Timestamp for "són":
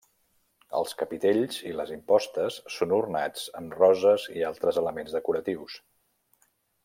2.77-2.95